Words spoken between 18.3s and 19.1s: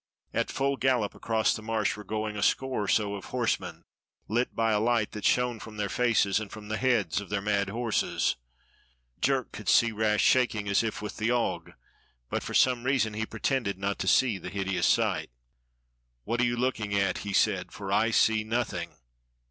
nothing."